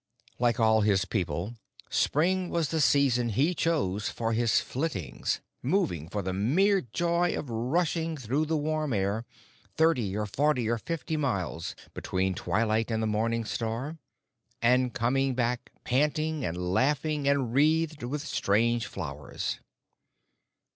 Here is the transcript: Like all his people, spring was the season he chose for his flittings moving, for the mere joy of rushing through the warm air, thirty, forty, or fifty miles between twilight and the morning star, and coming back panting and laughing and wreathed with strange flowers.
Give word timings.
Like 0.39 0.59
all 0.59 0.81
his 0.81 1.05
people, 1.05 1.57
spring 1.91 2.49
was 2.49 2.69
the 2.69 2.81
season 2.81 3.29
he 3.29 3.53
chose 3.53 4.09
for 4.09 4.33
his 4.33 4.59
flittings 4.59 5.41
moving, 5.61 6.09
for 6.09 6.23
the 6.23 6.33
mere 6.33 6.81
joy 6.81 7.37
of 7.37 7.51
rushing 7.51 8.17
through 8.17 8.45
the 8.47 8.57
warm 8.57 8.93
air, 8.93 9.27
thirty, 9.77 10.15
forty, 10.25 10.67
or 10.67 10.79
fifty 10.79 11.17
miles 11.17 11.75
between 11.93 12.33
twilight 12.33 12.89
and 12.89 13.03
the 13.03 13.05
morning 13.05 13.45
star, 13.45 13.99
and 14.59 14.95
coming 14.95 15.35
back 15.35 15.71
panting 15.83 16.43
and 16.43 16.57
laughing 16.57 17.27
and 17.27 17.53
wreathed 17.53 18.01
with 18.01 18.23
strange 18.23 18.87
flowers. 18.87 19.59